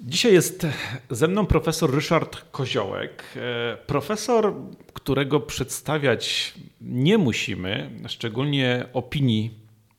[0.00, 0.66] Dzisiaj jest
[1.10, 3.24] ze mną profesor Ryszard Koziołek.
[3.36, 4.54] E, profesor,
[4.92, 9.50] którego przedstawiać nie musimy, szczególnie opinii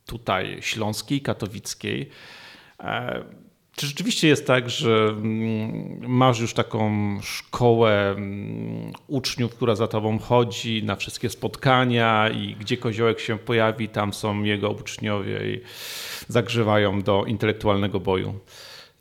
[0.06, 2.10] tutaj śląskiej, katowickiej.
[2.80, 3.24] E,
[3.76, 6.92] czy rzeczywiście jest tak, że mm, masz już taką
[7.22, 13.90] szkołę mm, uczniów, która za tobą chodzi na wszystkie spotkania i gdzie koziołek się pojawi,
[13.90, 15.62] tam są jego uczniowie i
[16.28, 18.40] zagrzewają do intelektualnego boju?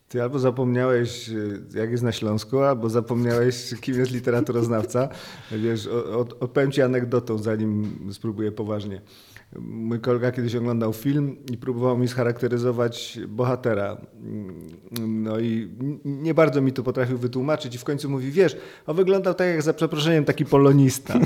[0.09, 1.31] Ty albo zapomniałeś,
[1.75, 5.09] jak jest na Śląsku, albo zapomniałeś, kim jest literaturoznawca.
[5.65, 5.89] Wiesz,
[6.41, 9.01] opowiem ci anegdotą, zanim spróbuję poważnie.
[9.59, 13.97] Mój kolega kiedyś oglądał film i próbował mi scharakteryzować bohatera.
[15.01, 15.69] No i
[16.05, 19.63] nie bardzo mi to potrafił wytłumaczyć i w końcu mówi, wiesz, on wyglądał tak jak
[19.63, 21.21] za przeproszeniem taki polonista.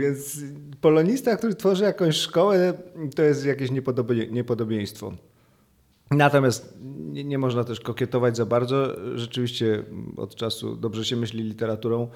[0.00, 0.40] Więc
[0.80, 2.74] polonista, który tworzy jakąś szkołę,
[3.14, 3.70] to jest jakieś
[4.30, 5.12] niepodobieństwo.
[6.10, 8.96] Natomiast nie, nie, można też kokietować za bardzo.
[9.14, 9.84] Rzeczywiście
[10.16, 12.08] od czasu dobrze się myśli literaturą.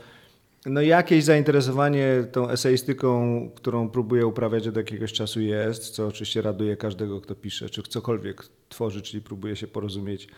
[0.66, 6.76] No jakieś zainteresowanie tą eseistyką, którą próbuję uprawiać od jakiegoś czasu jest, co oczywiście raduje
[6.76, 10.28] każdego, kto pisze, czy cokolwiek tworzy, czyli próbuje się porozumieć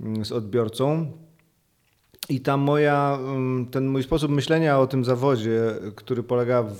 [0.00, 1.12] mm, z odbiorcą.
[2.28, 6.74] I ta moja, mm, ten mój sposób myślenia o tym zawodzie, który polega w,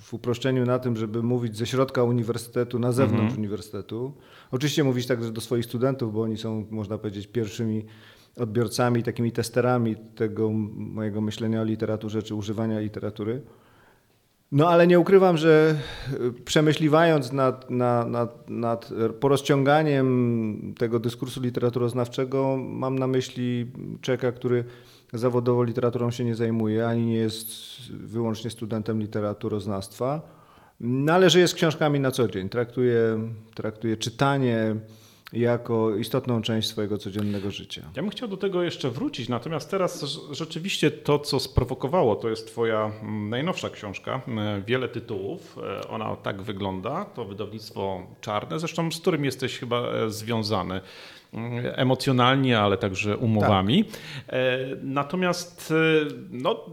[0.00, 3.38] w uproszczeniu na tym, żeby mówić ze środka uniwersytetu na zewnątrz mhm.
[3.38, 4.12] uniwersytetu.
[4.50, 7.84] Oczywiście mówić także do swoich studentów, bo oni są, można powiedzieć, pierwszymi
[8.36, 13.42] odbiorcami, takimi testerami tego mojego myślenia o literaturze czy używania literatury.
[14.54, 15.74] No ale nie ukrywam, że
[16.44, 24.64] przemyśliwając nad, nad, nad, nad porozciąganiem tego dyskursu literaturoznawczego, mam na myśli czeka, który
[25.12, 27.48] zawodowo literaturą się nie zajmuje, ani nie jest
[27.90, 30.20] wyłącznie studentem literaturoznawstwa,
[30.80, 32.48] no ale żyje z książkami na co dzień.
[32.48, 33.18] Traktuje,
[33.54, 34.76] traktuje czytanie,
[35.34, 37.82] jako istotną część swojego codziennego życia.
[37.96, 42.46] Ja bym chciał do tego jeszcze wrócić, natomiast teraz rzeczywiście to, co sprowokowało, to jest
[42.46, 45.58] Twoja mm, najnowsza książka, mm, wiele tytułów.
[45.82, 50.80] E, ona tak wygląda, to wydawnictwo czarne, zresztą z którym jesteś chyba e, związany
[51.32, 53.84] mm, emocjonalnie, ale także umowami.
[53.84, 54.00] Tak.
[54.28, 55.72] E, natomiast
[56.30, 56.64] no,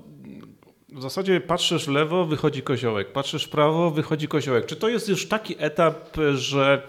[0.89, 4.65] w zasadzie patrzysz w lewo, wychodzi koziołek, patrzysz w prawo, wychodzi koziołek.
[4.65, 6.87] Czy to jest już taki etap, że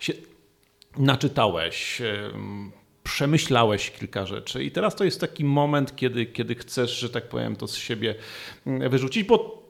[0.00, 0.12] się
[0.96, 2.02] naczytałeś,
[3.02, 7.56] przemyślałeś kilka rzeczy i teraz to jest taki moment, kiedy, kiedy chcesz, że tak powiem,
[7.56, 8.14] to z siebie
[8.66, 9.64] mm, wyrzucić, bo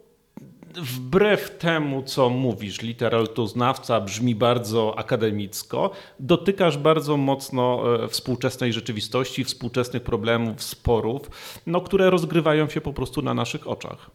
[0.74, 5.90] wbrew temu, co mówisz, literaturoznawca brzmi bardzo akademicko,
[6.20, 11.30] dotykasz bardzo mocno e, współczesnej rzeczywistości, współczesnych problemów, sporów,
[11.66, 14.10] no, które rozgrywają się po prostu na naszych oczach.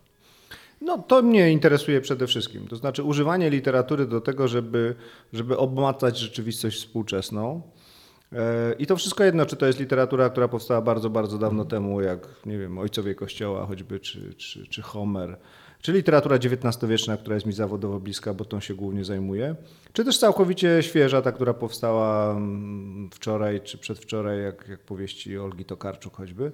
[0.82, 2.68] No to mnie interesuje przede wszystkim.
[2.68, 4.96] To znaczy używanie literatury do tego, żeby,
[5.34, 7.62] żeby obmacać rzeczywistość współczesną.
[8.34, 12.02] E, I to wszystko jedno, czy to jest literatura, która powstała bardzo, bardzo dawno temu,
[12.02, 15.38] jak nie wiem, Ojcowie Kościoła choćby, czy, czy, czy Homer,
[15.82, 19.56] czy literatura XIX-wieczna, która jest mi zawodowo bliska, bo tą się głównie zajmuję,
[19.94, 25.66] czy też całkowicie świeża, ta, która powstała mm, wczoraj czy przedwczoraj, jak, jak powieści Olgi
[25.66, 26.52] Tokarczuk choćby.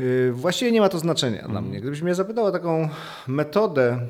[0.00, 1.64] Y, właściwie nie ma to znaczenia dla mhm.
[1.68, 1.80] mnie.
[1.80, 2.88] Gdybyś mnie zapytał o taką
[3.28, 4.00] metodę,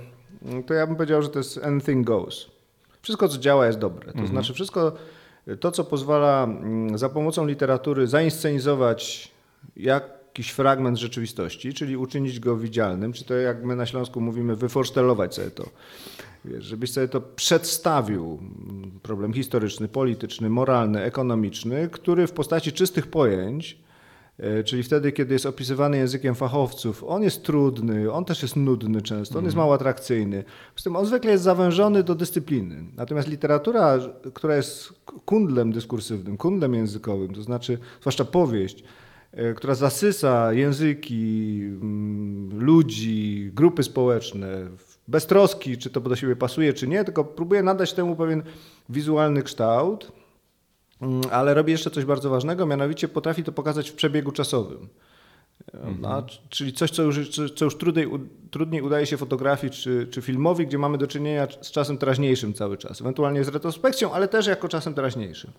[0.67, 2.51] to ja bym powiedział, że to jest anything goes.
[3.03, 4.05] Wszystko, co działa, jest dobre.
[4.05, 4.29] To mhm.
[4.29, 4.93] znaczy, wszystko
[5.61, 9.31] to, co pozwala mm, za pomocą literatury zainscenizować
[9.77, 15.35] jakiś fragment rzeczywistości, czyli uczynić go widzialnym, czy to jak my na Śląsku mówimy, wyforsztelować
[15.35, 15.65] sobie to.
[16.45, 23.07] Wiesz, żebyś sobie to przedstawił, mm, problem historyczny, polityczny, moralny, ekonomiczny, który w postaci czystych
[23.07, 23.79] pojęć
[24.65, 29.39] czyli wtedy, kiedy jest opisywany językiem fachowców, on jest trudny, on też jest nudny często,
[29.39, 29.57] on jest mhm.
[29.57, 30.45] mało atrakcyjny.
[30.77, 32.85] Z tym on zwykle jest zawężony do dyscypliny.
[32.97, 33.99] Natomiast literatura,
[34.35, 34.93] która jest
[35.25, 38.85] kundlem dyskursywnym, kundlem językowym, to znaczy zwłaszcza powieść,
[39.33, 44.67] e, która zasysa języki, mm, ludzi, grupy społeczne,
[45.09, 48.43] bez troski, czy to do siebie pasuje, czy nie, tylko próbuje nadać temu pewien
[48.89, 50.13] wizualny kształt,
[51.31, 54.89] ale robi jeszcze coś bardzo ważnego, mianowicie potrafi to pokazać w przebiegu czasowym.
[55.75, 56.25] Mhm.
[56.49, 58.09] czyli coś, co już, co już trudniej,
[58.51, 62.77] trudniej udaje się fotografii czy, czy filmowi, gdzie mamy do czynienia z czasem teraźniejszym cały
[62.77, 65.51] czas, ewentualnie z retrospekcją, ale też jako czasem teraźniejszym.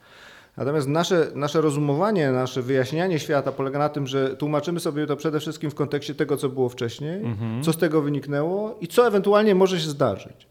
[0.57, 5.39] Natomiast nasze, nasze rozumowanie, nasze wyjaśnianie świata polega na tym, że tłumaczymy sobie to przede
[5.39, 7.63] wszystkim w kontekście tego, co było wcześniej, mhm.
[7.63, 10.50] co z tego wyniknęło i co ewentualnie może się zdarzyć.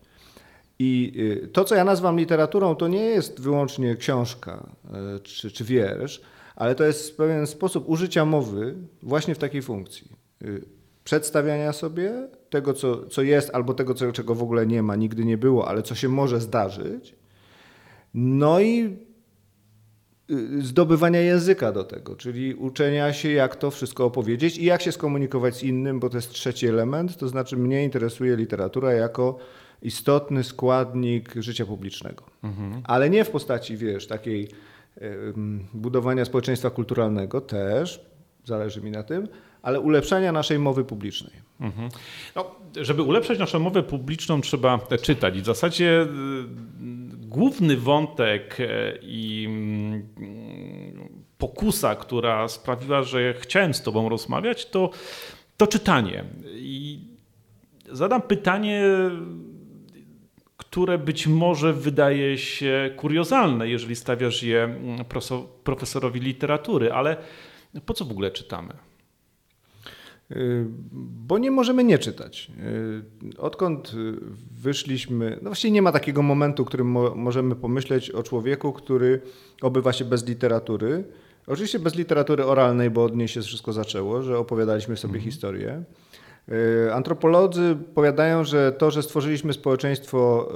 [0.82, 1.12] I
[1.44, 4.70] y, to, co ja nazywam literaturą, to nie jest wyłącznie książka
[5.16, 6.20] y, czy, czy wiersz,
[6.56, 10.10] ale to jest pewien sposób użycia mowy właśnie w takiej funkcji.
[10.42, 10.64] Y,
[11.04, 15.24] przedstawiania sobie tego, co, co jest, albo tego, co, czego w ogóle nie ma, nigdy
[15.24, 17.14] nie było, ale co się może zdarzyć.
[18.14, 18.96] No i
[20.60, 25.56] zdobywania języka do tego, czyli uczenia się, jak to wszystko opowiedzieć i jak się skomunikować
[25.56, 29.38] z innym, bo to jest trzeci element, to znaczy mnie interesuje literatura jako
[29.82, 32.24] istotny składnik życia publicznego.
[32.84, 34.48] Ale nie w postaci, wiesz, takiej
[35.74, 38.00] budowania społeczeństwa kulturalnego też,
[38.44, 39.28] zależy mi na tym,
[39.62, 41.32] ale ulepszania naszej mowy publicznej.
[41.60, 41.88] Mhm.
[42.36, 45.36] No, żeby ulepszać naszą mowę publiczną, trzeba czytać.
[45.36, 46.06] I w zasadzie y,
[47.28, 48.66] główny wątek e,
[49.02, 50.08] i mm,
[51.38, 54.90] pokusa, która sprawiła, że chciałem z Tobą rozmawiać, to,
[55.56, 56.24] to czytanie.
[56.54, 57.00] I
[57.92, 58.82] zadam pytanie,
[60.70, 65.04] które być może wydaje się kuriozalne, jeżeli stawiasz je mm,
[65.64, 67.16] profesorowi literatury, ale
[67.86, 68.72] po co w ogóle czytamy?
[70.30, 70.64] Y,
[71.26, 72.50] Bo nie możemy nie czytać.
[73.32, 73.92] Y, Odkąd
[74.50, 79.20] wyszliśmy, no właściwie nie ma takiego momentu, w którym mo możemy pomyśleć o człowieku, który
[79.62, 81.04] obywa się bez literatury.
[81.46, 85.84] Oczywiście bez literatury oralnej, bo od niej się wszystko zaczęło, że opowiadaliśmy sobie historię.
[86.48, 90.52] Y, Antropolodzy powiadają, że to, że stworzyliśmy społeczeństwo,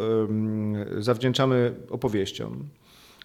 [0.99, 2.69] zawdzięczamy opowieściom.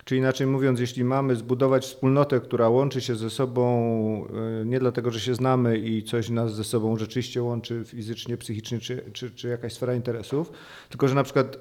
[0.09, 4.25] Czy inaczej mówiąc, jeśli mamy zbudować wspólnotę, która łączy się ze sobą
[4.61, 8.79] y, nie dlatego, że się znamy i coś nas ze sobą rzeczywiście łączy fizycznie, psychicznie,
[8.79, 10.51] czy, czy, czy jakaś sfera interesów,
[10.89, 11.57] tylko że na przykład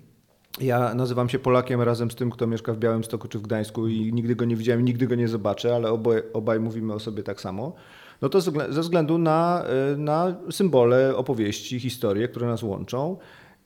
[0.60, 4.12] ja nazywam się Polakiem razem z tym, kto mieszka w Białymstoku czy w Gdańsku i
[4.12, 5.90] nigdy go nie widziałem, nigdy go nie zobaczę, ale
[6.32, 7.72] obaj mówimy o sobie tak samo.
[8.22, 13.16] No to ze względu na, y, na symbole, opowieści, historie, które nas łączą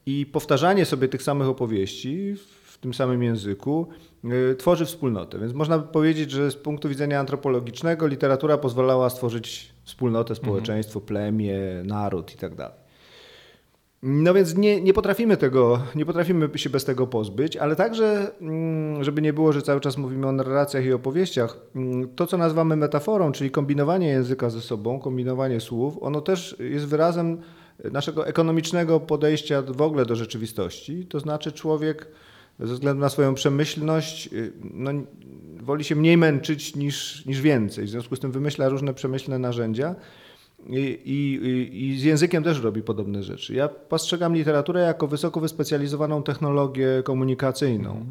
[0.06, 2.34] i powtarzanie sobie tych samych opowieści
[2.64, 3.88] w tym samym języku
[4.24, 5.38] y, tworzy wspólnotę.
[5.38, 11.58] Więc można by powiedzieć, że z punktu widzenia antropologicznego literatura pozwalała stworzyć wspólnotę, społeczeństwo, plemię,
[11.84, 12.83] naród i tak.
[14.06, 19.04] No więc nie, nie potrafimy tego, nie potrafimy się bez tego pozbyć, ale także, mm,
[19.04, 22.76] żeby nie było, że cały czas mówimy o narracjach i opowieściach, mm, to co nazywamy
[22.76, 27.40] metaforą, czyli kombinowanie języka ze sobą, kombinowanie słów, ono też jest wyrazem
[27.92, 31.06] naszego ekonomicznego podejścia w ogóle do rzeczywistości.
[31.06, 32.08] To znaczy człowiek
[32.60, 34.90] ze względu na swoją przemyślność y, no,
[35.60, 37.84] woli się mniej męczyć niż, niż więcej.
[37.84, 39.94] W związku z tym wymyśla różne przemyślne narzędzia.
[40.68, 41.00] I,
[41.72, 43.54] i, z językiem też robi podobne rzeczy.
[43.54, 48.06] Ja postrzegam literaturę jako wysoko wyspecjalizowaną technologię komunikacyjną.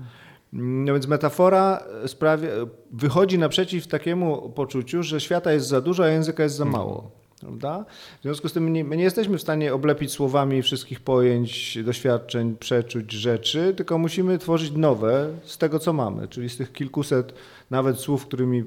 [0.53, 2.49] No więc metafora sprawia,
[2.91, 7.11] wychodzi naprzeciw takiemu poczuciu, że świata jest za dużo, a języka jest za mało.
[7.39, 7.85] Prawda?
[8.19, 12.55] W związku z tym nie, my nie jesteśmy w stanie oblepić słowami wszystkich pojęć, doświadczeń,
[12.59, 17.33] przeczuć, rzeczy, tylko musimy tworzyć nowe z tego, co mamy, czyli z tych kilkuset
[17.69, 18.63] nawet słów, którymi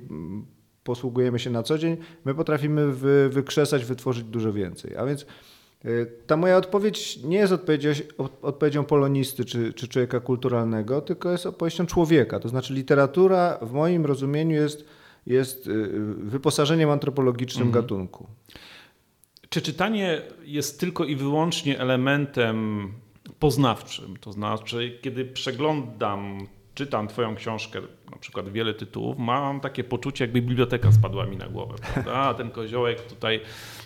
[0.87, 4.97] posługujemy się na co dzień, my potrafimy wy, wykrzesać, wytworzyć dużo więcej.
[4.97, 5.27] A więc
[5.85, 7.91] y, ta moja odpowiedź nie jest odpowiedzią,
[8.43, 12.41] odpowiedzią polonisty czy, czy człowieka kulturalnego, tylko jest opowieścią człowieka.
[12.41, 14.85] To znaczy literatura w moim rozumieniu jest,
[15.27, 18.27] jest y, wyposażeniem antropologicznym gatunku.
[19.49, 22.89] Czy czytanie jest tylko i wyłącznie elementem
[23.39, 24.17] poznawczym?
[24.17, 27.81] To znaczy, kiedy przeglądam, czytam Twoją książkę,
[28.11, 31.75] na przykład wiele tytułów, mam takie poczucie, jakby biblioteka spadła mi na głowę.
[32.14, 33.40] A ten koziołek tutaj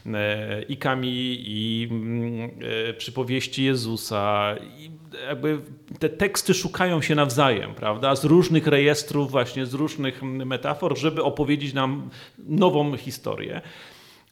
[0.07, 2.51] e, i Kami, i mm,
[2.89, 4.55] e, przypowieści Jezusa.
[4.79, 4.91] I
[5.29, 5.61] jakby
[5.99, 8.17] te teksty szukają się nawzajem, prawda?
[8.17, 13.61] Z różnych rejestrów, właśnie z różnych metafor, żeby opowiedzieć nam nową historię.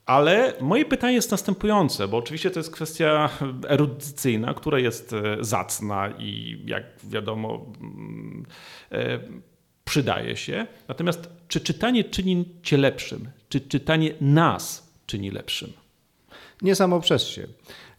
[0.08, 3.30] Ale moje pytanie jest następujące, bo oczywiście to jest kwestia
[3.68, 8.46] erudycyjna, która jest e, zacna i jak wiadomo mm,
[8.92, 9.18] e,
[9.84, 10.66] przydaje się.
[10.88, 13.28] Natomiast czy czytanie czyni cię lepszym?
[13.48, 15.72] Czy czytanie nas czyni lepszym?
[16.62, 17.46] Nie samo przez się.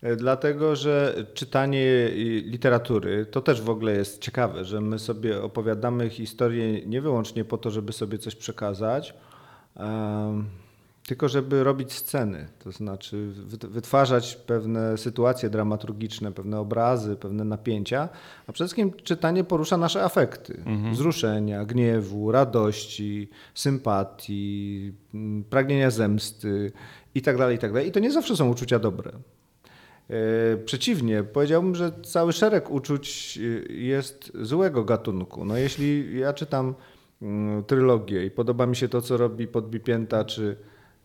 [0.02, 2.10] E, Dlatego, że czytanie
[2.44, 7.58] literatury to też w ogóle jest ciekawe, że my sobie opowiadamy historię nie wyłącznie po
[7.58, 9.14] to, żeby sobie coś przekazać,
[9.76, 10.46] em,
[11.10, 18.10] tylko żeby robić sceny, to znaczy wy- wytwarzać pewne sytuacje dramaturgiczne, pewne obrazy, pewne napięcia,
[18.48, 24.94] a przede wszystkim czytanie porusza nasze afekty, wzruszenia, gniewu, radości, sympatii,
[25.50, 26.72] pragnienia zemsty
[27.16, 27.88] i tak dalej, i tak dalej.
[27.90, 29.12] I to nie zawsze są uczucia dobre.
[30.10, 33.40] E, Przeciwnie, powiedziałbym, że cały szereg uczuć
[33.70, 35.46] e, jest złego gatunku.
[35.46, 36.76] No jeśli ja czytam
[37.68, 40.56] trylogię i podoba mi się to, co robi Podbipięta czy,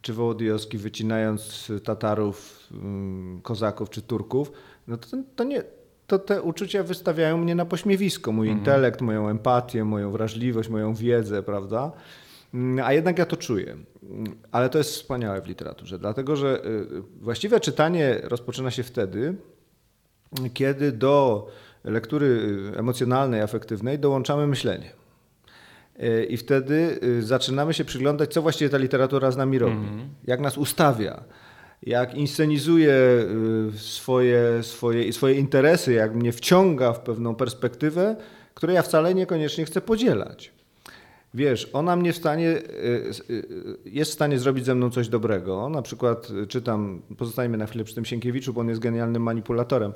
[0.04, 4.52] czy Wołodyjowski, wycinając Tatarów, mm, Kozaków czy Turków,
[4.88, 5.62] no to, to nie...
[6.06, 8.32] To te uczucia wystawiają mnie na pośmiewisko.
[8.32, 11.92] Mój intelekt, moją empatię, moją wrażliwość, moją wiedzę, prawda?
[12.54, 13.76] Mm, A jednak ja to czuję.
[14.02, 16.86] Mm, Ale to jest wspaniałe w literaturze, dlatego że y,
[17.20, 19.34] właściwe czytanie rozpoczyna się wtedy,
[20.54, 21.46] kiedy do
[21.84, 25.03] lektury y, emocjonalnej, afektywnej dołączamy myślenie.
[25.98, 29.86] E, I wtedy y, zaczynamy się przyglądać, co właściwie ta literatura z nami robi,
[30.24, 31.24] jak nas ustawia,
[31.82, 32.92] jak inscenizuje
[33.74, 38.16] y, swoje, swoje, swoje interesy, jak mnie wciąga w pewną perspektywę,
[38.54, 40.52] której ja wcale niekoniecznie chcę podzielać.
[41.34, 43.12] Wiesz, ona mnie w stanie, y,
[43.84, 45.68] jest w stanie zrobić ze mną coś dobrego.
[45.68, 49.92] Na przykład czytam, pozostajemy na chwilę przy tym Sienkiewiczu, bo on jest genialnym manipulatorem.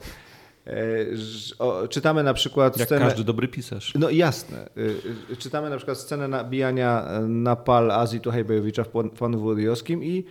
[1.58, 3.04] O, Czytamy na przykład Jak scenę...
[3.06, 3.92] każdy dobry pisarz.
[3.98, 4.68] No jasne.
[4.76, 4.94] Y,
[5.32, 10.04] y, Czytamy na przykład scenę nabijania e, na pal Azji Tuchajbejowicza w Pan- Panu Włodyjowskim
[10.04, 10.25] i,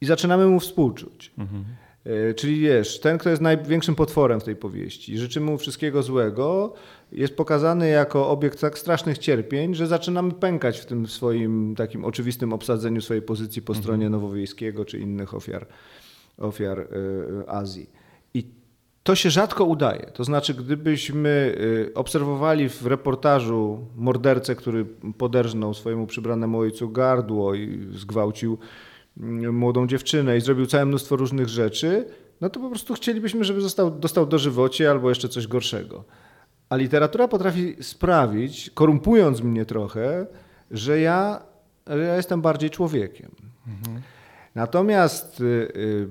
[0.00, 1.32] i zaczynamy mu współczuć.
[2.04, 6.74] E, Czyli wiesz, ten, kto jest największym potworem w tej powieści, życzymy mu wszystkiego złego,
[7.12, 12.52] jest pokazany jako obiekt tak strasznych cierpień, że zaczynamy pękać w tym swoim takim oczywistym
[12.52, 15.66] obsadzeniu swojej pozycji po stronie Nowowiejskiego czy innych ofiar,
[16.38, 16.88] ofiar
[17.46, 17.90] Azji.
[18.34, 18.46] I
[19.06, 20.10] to się rzadko udaje.
[20.12, 21.54] To znaczy, gdybyśmy
[21.88, 24.84] y, obserwowali w reportażu mordercę, który
[25.18, 28.58] poderżnął swojemu przybranemu ojcu gardło i zgwałcił
[29.20, 32.08] mm, młodą dziewczynę i zrobił całe mnóstwo różnych rzeczy,
[32.40, 36.04] no to po prostu chcielibyśmy, żeby został, dostał dożywocie albo jeszcze coś gorszego.
[36.68, 40.26] A literatura potrafi sprawić, korumpując mnie trochę,
[40.70, 41.42] że ja,
[41.86, 43.30] że ja jestem bardziej człowiekiem.
[44.56, 46.08] Natomiast y, y,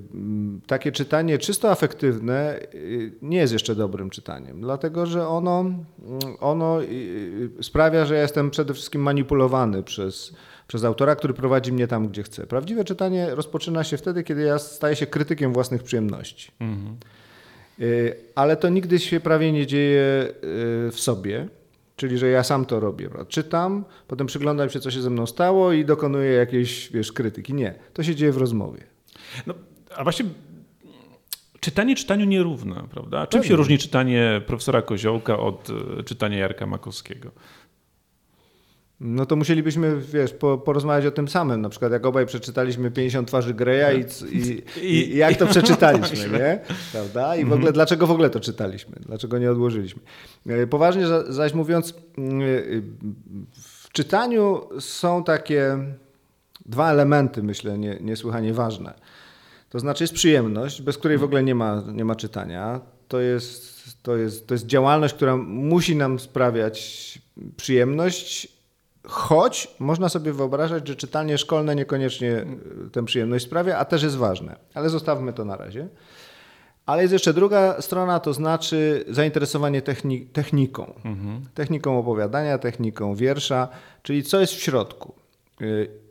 [0.68, 5.84] takie czytanie czysto afektywne y, nie jest jeszcze dobrym czytaniem, dlatego że ono, mm,
[6.40, 6.80] ono
[7.62, 10.36] sprawia, że ja jestem przede wszystkim manipulowany przez,
[10.68, 12.48] przez autora, który prowadzi mnie tam, gdzie chce.
[12.48, 16.52] Prawdziwe czytanie rozpoczyna się wtedy, kiedy ja staję się krytykiem własnych przyjemności.
[17.80, 20.34] Y, Ale to nigdy się prawie nie dzieje
[20.92, 21.48] w sobie,
[21.96, 23.10] czyli że ja sam to robię.
[23.10, 23.30] prawda?
[23.32, 27.54] Czytam, potem przyglądam się, co się ze mną stało i dokonuję jakiejś wiesz, krytyki.
[27.54, 28.84] Nie, to się dzieje w rozmowie.
[29.48, 29.54] No,
[29.96, 30.25] a właśnie
[31.60, 33.28] czytanie czytaniu nierówne, prawda?
[33.28, 33.56] Czym się Pewnie.
[33.58, 37.32] różni czytanie profesora Koziołka od e, czytania Jarka Makowskiego?
[39.00, 41.62] No to musielibyśmy, wiesz, po, porozmawiać o tym samym.
[41.62, 46.40] Na przykład jak obaj przeczytaliśmy 50 twarzy Greya i, i, i, i jak to przeczytaliśmy,
[46.40, 46.60] nie?
[46.92, 47.36] Prawda?
[47.36, 48.96] I w ogóle, dlaczego w ogóle to czytaliśmy?
[49.06, 50.02] Dlaczego nie odłożyliśmy?
[50.48, 52.82] E, Poważnie za- zaś mówiąc, mm, y,
[53.54, 55.78] w czytaniu są takie
[56.66, 58.94] dwa elementy, myślę, nie, niesłychanie ważne.
[59.70, 62.82] To znaczy jest przyjemność, bez której w ogóle nie ma, nie ma czytania.
[63.08, 67.20] To jest, to, jest, to jest działalność, która musi nam sprawiać
[67.58, 68.54] przyjemność,
[69.07, 72.31] choć można sobie wyobrażać, że czytanie szkolne niekoniecznie
[72.88, 74.55] y, tę przyjemność sprawia, a też jest ważne.
[74.74, 75.88] Ale zostawmy to na razie.
[76.85, 80.93] Ale jest jeszcze druga strona, to znaczy zainteresowanie techni- techniką.
[81.53, 83.67] Techniką opowiadania, techniką wiersza,
[84.03, 85.13] czyli co jest w środku.
[85.62, 86.05] Y,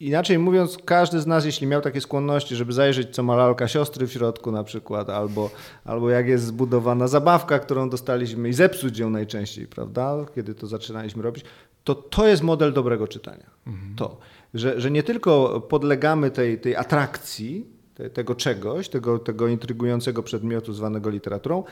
[0.00, 4.06] Inaczej mówiąc, każdy z nas, jeśli miał takie skłonności, żeby zajrzeć, co ma lalka siostry
[4.06, 5.50] w środku na przykład, albo,
[5.84, 11.22] albo jak jest zbudowana zabawka, którą dostaliśmy i zepsuć ją najczęściej, prawda, kiedy to zaczynaliśmy
[11.22, 11.44] robić,
[11.84, 13.50] to to jest model dobrego czytania.
[13.96, 14.18] To,
[14.54, 20.72] że, że nie tylko podlegamy tej, tej atrakcji, te, tego czegoś, tego, tego intrygującego przedmiotu
[20.72, 21.64] zwanego literaturą,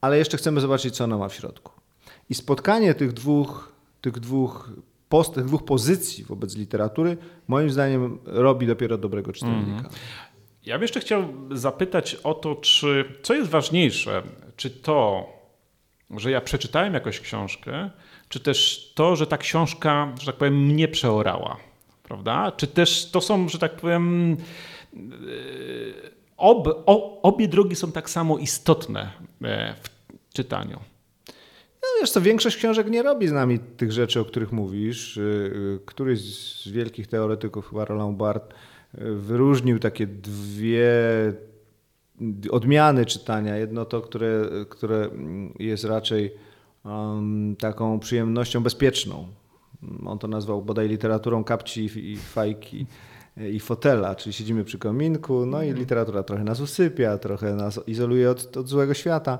[0.00, 1.72] ale jeszcze chcemy zobaczyć, co ona ma w środku.
[2.30, 4.70] I spotkanie tych dwóch, tych dwóch,
[5.08, 7.16] post, tych dwóch pozycji wobec literatury,
[7.48, 9.88] moim zdaniem, robi dopiero dobrego czytelnika.
[10.66, 14.22] Ja bym jeszcze chciał zapytać o to, czy co jest ważniejsze,
[14.56, 15.26] czy to,
[16.16, 17.90] że ja przeczytałem jakąś książkę,
[18.28, 21.56] czy też to, że ta książka, że tak powiem, mnie przeorała,
[22.02, 22.52] prawda?
[22.52, 24.36] Czy też to są, że tak powiem,
[24.92, 26.68] yy, ob,
[27.22, 29.88] obie drogi są tak samo istotne e, w
[30.34, 30.80] czytaniu.
[31.82, 35.16] No wiesz co, większość książek nie robi z nami tych rzeczy, o których mówisz.
[35.16, 38.58] Y, Któryś z wielkich teoretyków, chyba Roland Barthes,
[39.00, 40.92] wyróżnił takie dwie
[42.50, 43.56] odmiany czytania.
[43.56, 45.10] Jedno to, które, które
[45.58, 46.34] jest raczej
[46.88, 49.26] um, taką przyjemnością bezpieczną.
[50.06, 52.86] On to nazwał bodaj literaturą kapci i- fajki
[53.52, 58.30] i fotela, czyli siedzimy przy kominku, no i literatura trochę nas usypia, trochę nas izoluje
[58.30, 59.38] od, od złego świata.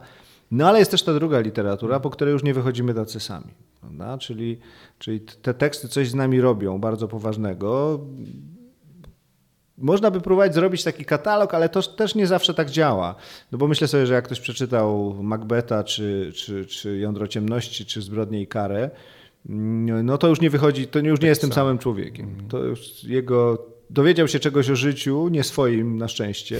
[0.50, 3.46] No ale jest też ta druga literatura, po której już nie wychodzimy tacy sami.
[3.80, 4.18] Prawda?
[4.18, 4.58] Czyli,
[4.98, 8.00] czyli te teksty coś z nami robią, bardzo poważnego.
[9.78, 13.14] Można by próbować zrobić taki katalog, ale to też nie zawsze tak działa.
[13.52, 18.02] No bo myślę sobie, że jak ktoś przeczytał Macbeta, czy, czy, czy Jądro Ciemności, czy
[18.02, 18.90] Zbrodnię i Karę,
[20.02, 22.48] no to już nie wychodzi, to już nie jest tym samym człowiekiem.
[22.48, 26.58] To już jego, dowiedział się czegoś o życiu, nie swoim na szczęście,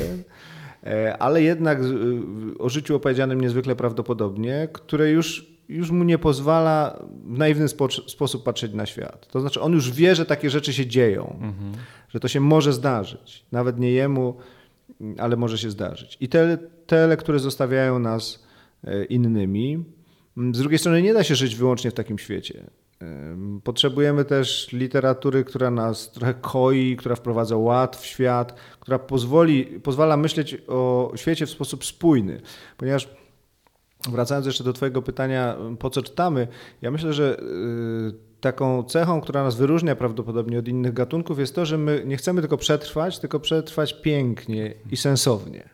[0.85, 7.03] e, ale jednak y, o życiu opowiedzianym niezwykle prawdopodobnie, które już, już mu nie pozwala
[7.25, 9.27] w naiwny spo, sposób patrzeć na świat.
[9.27, 11.39] To znaczy on już wie, że takie rzeczy się dzieją,
[12.09, 13.47] że to się może zdarzyć.
[13.53, 14.37] Nawet nie jemu,
[15.19, 16.17] ale może się zdarzyć.
[16.21, 18.47] I te, te lektury zostawiają nas
[18.85, 19.85] e, innymi.
[20.53, 22.71] Z drugiej strony nie da się żyć wyłącznie w takim świecie.
[23.65, 30.17] Potrzebujemy też literatury, która nas trochę koi, która wprowadza ład w świat, która pozwoli, pozwala
[30.17, 32.41] myśleć o świecie w sposób spójny.
[32.77, 33.09] Ponieważ
[34.09, 36.49] wracając jeszcze do Twojego pytania, po co czytamy,
[36.83, 41.67] ja myślę, że y, taką cechą, która nas wyróżnia prawdopodobnie od innych gatunków, jest to,
[41.67, 45.69] że my nie chcemy tylko przetrwać, tylko przetrwać pięknie i sensownie.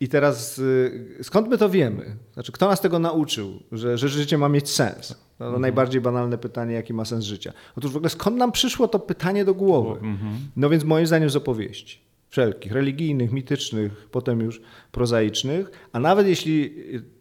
[0.00, 2.16] I teraz y, skąd my to wiemy?
[2.34, 5.14] Znaczy, kto nas tego nauczył, że, że życie ma mieć sens?
[5.40, 5.62] No, Mhm.
[5.62, 7.52] Najbardziej banalne pytanie, jaki ma sens życia.
[7.76, 9.90] Otóż w ogóle skąd nam przyszło to pytanie do głowy?
[10.00, 10.38] Mhm.
[10.56, 12.07] No więc moim zdaniem z opowieści.
[12.30, 14.60] Wszelkich, religijnych, mitycznych, potem już
[14.92, 15.70] prozaicznych.
[15.92, 16.74] A nawet jeśli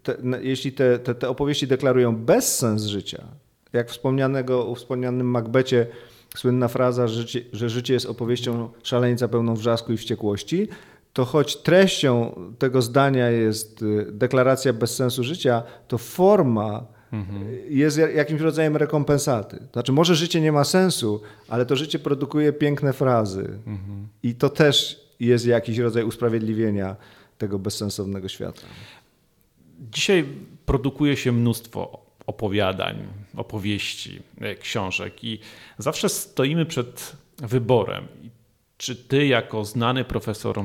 [0.03, 3.27] te, jeśli te, te, te opowieści deklarują bezsens życia,
[3.73, 5.87] jak wspomnianego, u wspomnianym Macbecie
[6.35, 10.67] słynna fraza, że życie, że życie jest opowieścią szaleńca pełną wrzasku i wściekłości,
[11.13, 16.96] to choć treścią tego zdania jest y, deklaracja bezsensu życia, to forma
[17.69, 19.59] jest ja- jakimś rodzajem rekompensaty.
[19.73, 23.59] Znaczy, może życie nie ma sensu, ale to życie produkuje piękne frazy.
[24.23, 26.95] I to też jest jakiś rodzaj usprawiedliwienia
[27.37, 28.61] tego bezsensownego świata.
[29.91, 30.25] Dzisiaj
[30.65, 32.97] produkuje się mnóstwo opowiadań,
[33.35, 35.39] opowieści, e, książek i
[35.77, 38.07] zawsze stoimy przed wyborem.
[38.77, 40.63] Czy ty, jako znany profesor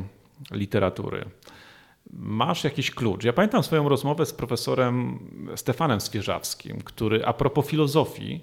[0.51, 1.25] literatury,
[2.11, 3.25] masz jakiś klucz?
[3.25, 5.19] Ja pamiętam swoją rozmowę z profesorem
[5.57, 8.41] Stefanem Swierzawskim, który a propos filozofii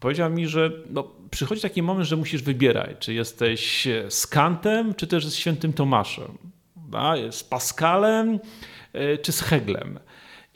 [0.00, 5.06] powiedział mi, że no, przychodzi taki moment, że musisz wybierać, czy jesteś z Kantem, czy
[5.06, 6.38] też z świętym Tomaszem,
[7.30, 8.38] z Pascalem,
[8.92, 9.98] e, czy z Heglem.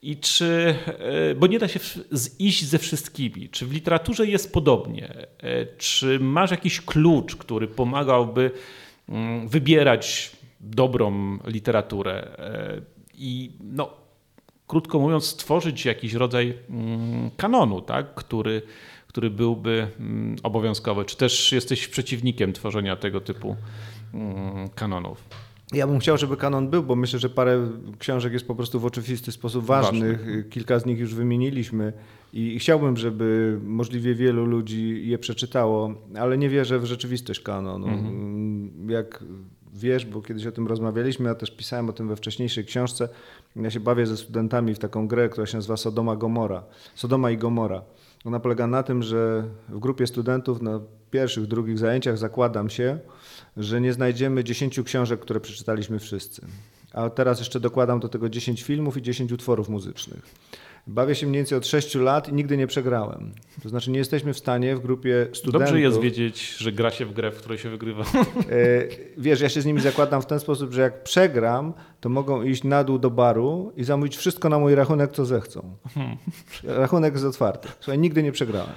[0.03, 0.75] I czy,
[1.31, 3.49] e, bo nie da się w- z- iść ze wszystkimi.
[3.49, 5.09] Czy w literaturze jest podobnie?
[5.43, 8.51] E, Czy masz jakiś klucz, który pomagałby
[9.09, 12.81] mm, wybierać dobrą literaturę e,
[13.15, 13.91] i no,
[14.67, 18.15] krótko mówiąc, stworzyć jakiś rodzaj mm, kanonu, tak?
[18.15, 18.63] który,
[19.07, 21.05] który byłby mm, obowiązkowy?
[21.05, 23.57] Czy też jesteś przeciwnikiem tworzenia tego typu
[24.15, 25.25] mm, kanonów?
[25.73, 27.69] Ja bym chciał, żeby kanon był, bo myślę, że parę
[27.99, 30.49] książek jest po prostu w oczywisty sposób ważnych.
[30.51, 31.93] Kilka z nich już wymieniliśmy
[32.33, 37.89] i chciałbym, żeby możliwie wielu ludzi je przeczytało, ale nie wierzę w rzeczywistość kanonu.
[38.89, 39.25] Jak
[39.75, 43.09] wiesz, bo kiedyś o tym rozmawialiśmy, ja też pisałem o tym we wcześniejszej książce.
[43.57, 46.63] Ja się bawię ze studentami w taką grę, która się nazywa Sodoma Gomora.
[46.95, 47.83] Sodoma i Gomora.
[48.25, 50.81] Ona polega na tym, że w grupie studentów na
[51.11, 52.99] pierwszych, drugich zajęciach zakładam się,
[53.57, 56.47] że nie znajdziemy 10 książek, które przeczytaliśmy wszyscy.
[56.93, 60.23] A teraz jeszcze dokładam do tego 10 filmów i 10 utworów muzycznych.
[60.87, 63.33] Bawię się mniej więcej od 6 lat i nigdy nie przegrałem.
[63.63, 65.69] To znaczy nie jesteśmy w stanie w grupie studentów...
[65.69, 68.03] Dobrze jest wiedzieć, że gra się w grę, w której się wygrywa.
[68.05, 68.05] E,
[69.19, 72.65] Wiesz, ja się z nimi zakładam w ten sposób, że jak przegram, to mogą iść
[72.65, 75.77] na dół do baru i zamówić wszystko na mój rachunek, co zechcą.
[76.65, 77.69] Rachunek jest otwarty.
[77.81, 78.73] Słuchaj, nigdy nie przegrałem.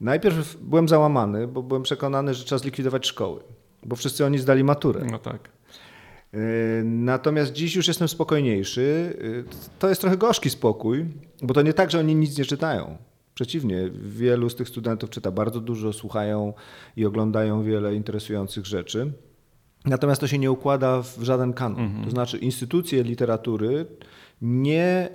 [0.00, 3.40] Najpierw byłem załamany, bo byłem przekonany, że trzeba zlikwidować szkoły,
[3.82, 5.06] bo wszyscy oni zdali maturę.
[5.10, 5.48] No tak.
[6.34, 9.16] E, Natomiast dziś już jestem spokojniejszy.
[9.50, 11.06] E, To jest trochę gorzki spokój,
[11.42, 12.96] bo to nie tak, że oni nic nie czytają.
[13.34, 16.52] Przeciwnie, wielu z tych studentów czyta bardzo dużo, słuchają
[16.96, 19.12] i oglądają wiele interesujących rzeczy.
[19.84, 22.04] Natomiast to się nie układa w żaden kanon.
[22.04, 23.86] To znaczy, instytucje literatury
[24.42, 25.08] nie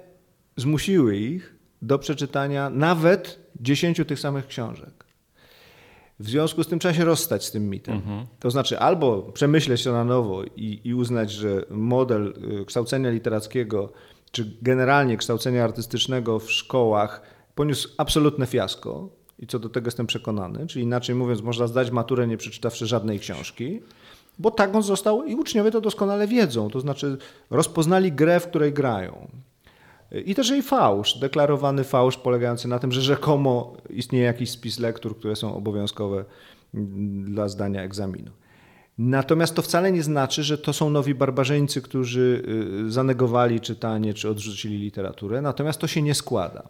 [0.58, 4.98] zmusiły ich do przeczytania nawet dziesięciu tych samych książek.
[6.19, 8.01] W związku z tym trzeba się rozstać z tym mitem.
[8.39, 13.91] To znaczy albo przemyśleć to na nowo i, i uznać, że model y, kształcenia literackiego,
[14.32, 17.21] czy generalnie kształcenia artystycznego w szkołach
[17.55, 22.27] poniósł absolutne fiasko i co do tego jestem przekonany, czyli inaczej mówiąc, można zdać maturę
[22.27, 23.82] nie przeczytawszy żadnej książki,
[24.39, 27.17] bo tak on został i uczniowie to doskonale wiedzą, to znaczy
[27.49, 29.27] rozpoznali grę, w której grają.
[30.11, 35.17] I też jej fałsz, deklarowany fałsz polegający na tym, że rzekomo istnieje jakiś spis lektur,
[35.17, 36.25] które są obowiązkowe
[37.23, 38.31] dla zdania egzaminu.
[38.97, 42.43] Natomiast to wcale nie znaczy, że to są nowi barbarzyńcy, którzy
[42.87, 46.69] y, zanegowali czytanie czy odrzucili literaturę, natomiast to się nie składa.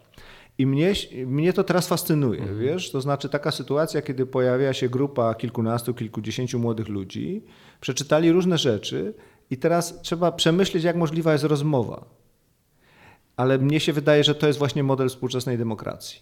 [0.58, 0.92] I mnie,
[1.26, 2.90] mnie to teraz fascynuje, wiesz?
[2.90, 7.44] To znaczy taka sytuacja, kiedy pojawia się grupa kilkunastu, kilkudziesięciu młodych ludzi,
[7.80, 9.14] przeczytali różne rzeczy
[9.50, 12.19] i teraz trzeba przemyśleć, jak możliwa jest rozmowa
[13.40, 16.20] ale mnie się wydaje, że to jest właśnie model współczesnej demokracji.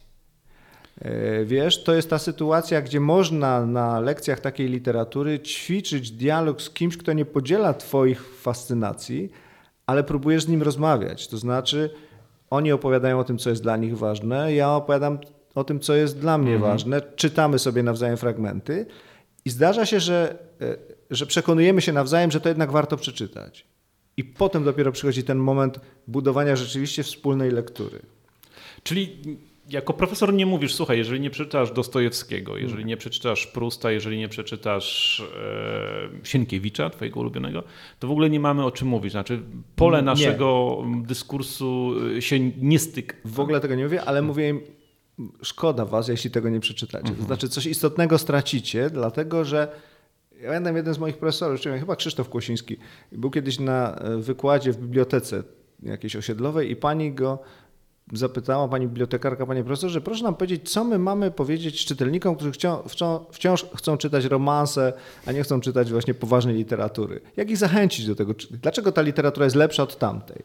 [1.00, 6.70] E, Wiesz, to jest ta sytuacja, gdzie można na lekcjach takiej literatury ćwiczyć dialog z
[6.70, 9.32] kimś, kto nie podziela Twoich fascynacji,
[9.86, 11.28] ale próbujesz z nim rozmawiać.
[11.28, 11.90] To znaczy,
[12.50, 15.18] oni opowiadają o tym, co jest dla nich ważne, ja opowiadam
[15.54, 18.86] o tym, co jest dla mnie ważne, czytamy sobie nawzajem fragmenty
[19.44, 20.76] i zdarza się, że, e,
[21.10, 23.66] że przekonujemy się nawzajem, że to jednak warto przeczytać.
[24.18, 28.00] I potem dopiero przychodzi ten moment budowania rzeczywiście wspólnej lektury.
[28.82, 29.18] Czyli
[29.68, 34.28] jako profesor nie mówisz, słuchaj, jeżeli nie przeczytasz Dostojewskiego, jeżeli nie przeczytasz Prusta, jeżeli nie
[34.28, 37.62] przeczytasz e, Sienkiewicza, twojego ulubionego,
[37.98, 39.12] to w ogóle nie mamy o czym mówić.
[39.12, 39.42] Znaczy
[39.76, 40.04] pole Nie.
[40.04, 43.16] naszego dyskursu e, się nie styka.
[43.24, 44.60] W ogóle tego nie mówię, ale mówię im,
[45.42, 47.12] szkoda was, jeśli tego nie przeczytacie.
[47.12, 49.68] To znaczy coś istotnego stracicie, dlatego że
[50.40, 52.76] ja pamiętam jeden z moich profesorów, chyba Krzysztof Kłosiński,
[53.12, 55.42] był kiedyś na e, wykładzie w bibliotece
[55.82, 57.38] jakiejś osiedlowej i pani go
[58.12, 62.52] zapytała, pani bibliotekarka, panie profesorze, proszę nam powiedzieć, co my mamy powiedzieć czytelnikom, którzy
[63.32, 64.92] wciąż chcą czytać romanse,
[65.26, 67.20] a nie chcą czytać właśnie poważnej literatury.
[67.36, 68.34] Jak ich zachęcić do tego?
[68.50, 70.42] Dlaczego ta literatura jest lepsza od tamtej?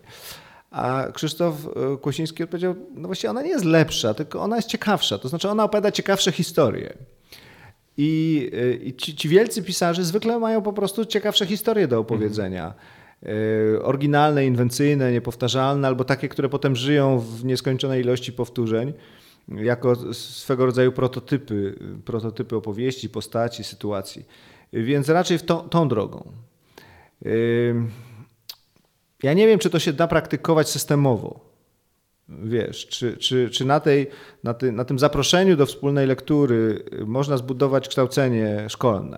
[0.72, 1.56] A Krzysztof
[1.94, 5.18] e, Kłosiński odpowiedział, no właściwie ona nie jest lepsza, tylko ona jest ciekawsza.
[5.18, 6.94] To znaczy ona opowiada ciekawsze historie.
[7.98, 12.74] I, e, i ci, ci wielcy pisarze zwykle mają po prostu ciekawsze historie do opowiedzenia.
[13.24, 18.94] E, Oryginalne, inwencyjne, niepowtarzalne, albo takie, które potem żyją w nieskończonej ilości powtórzeń,
[19.48, 21.76] jako swego rodzaju prototypy,
[22.06, 24.26] prototypy opowieści, postaci, sytuacji.
[24.74, 26.32] Więc raczej w tą, tą drogą.
[27.26, 27.92] Ym,
[29.24, 31.53] Ja nie wiem, czy to się da praktykować systemowo.
[32.44, 34.08] Wiesz, czy, czy, czy na, tej,
[34.44, 39.18] na, ty, na tym zaproszeniu do wspólnej lektury można zbudować kształcenie szkolne.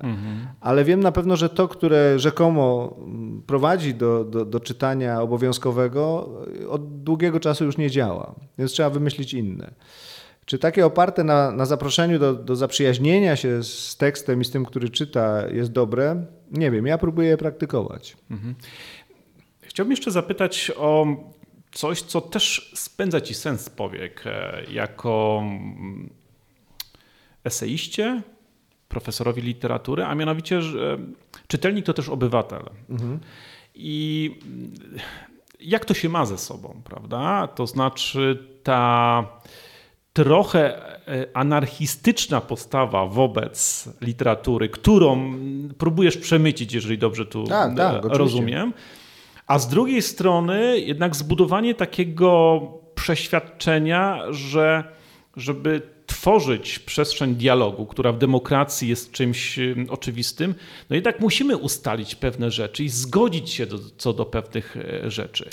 [0.61, 6.29] Ale wiem na pewno, że to, które rzekomo mm, prowadzi do, do, do czytania obowiązkowego,
[6.69, 8.35] od długiego czasu już nie działa.
[8.57, 9.71] Więc trzeba wymyślić inne.
[10.45, 14.65] Czy takie oparte na, na zaproszeniu do, do zaprzyjaźnienia się z tekstem i z tym,
[14.65, 16.25] który czyta, jest dobre?
[16.51, 18.17] Nie wiem, ja próbuję je praktykować.
[19.61, 21.05] Chciałbym jeszcze zapytać o
[21.75, 24.23] coś, co też spędza ci sens powiek.
[24.25, 26.09] e, Jako mm,
[27.43, 28.21] eseiście,
[28.87, 30.97] profesorowi literatury, a mianowicie, że
[31.47, 32.63] czytelnik to też obywatel.
[33.75, 34.73] I mm,
[35.59, 37.47] jak to się ma ze sobą, prawda?
[37.47, 39.23] To znaczy ta
[40.13, 47.75] trochę e, anarchistyczna postawa wobec literatury, którą mm, próbujesz przemycić, jeżeli dobrze tu Tak, e,
[47.75, 48.71] tak, oczywiście.
[49.47, 52.61] A z drugiej strony jednak zbudowanie takiego
[52.95, 54.83] przeświadczenia, że
[55.37, 60.55] żeby tworzyć przestrzeń dialogu, która w demokracji jest czymś ym, oczywistym,
[60.89, 65.49] no jednak musimy ustalić pewne rzeczy i zgodzić się do, co do pewnych e, rzeczy.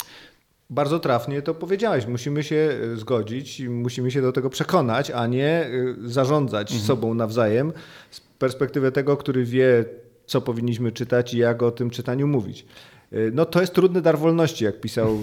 [0.71, 2.07] Bardzo trafnie to powiedziałeś.
[2.07, 7.15] Musimy się y, zgodzić i musimy się do tego przekonać, a nie y, zarządzać sobą
[7.15, 7.73] nawzajem
[8.11, 9.85] z perspektywy tego, który wie,
[10.27, 12.67] co powinniśmy czytać i jak o tym czytaniu mówić.
[13.15, 15.19] Y, No to jest trudny dar wolności, jak pisał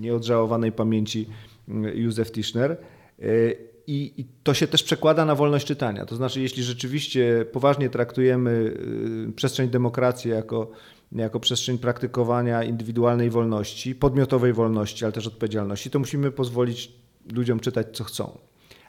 [0.00, 1.26] nieodżałowanej pamięci
[1.68, 2.76] y, Józef Tischner.
[3.22, 6.06] Y, I, I to się też przekłada na wolność czytania.
[6.06, 8.76] To znaczy, jeśli rzeczywiście poważnie traktujemy
[9.36, 10.70] przestrzeń demokracji jako,
[11.12, 16.92] jako przestrzeń praktykowania indywidualnej wolności, podmiotowej wolności, ale też odpowiedzialności, to musimy pozwolić
[17.32, 18.38] ludziom czytać, co chcą.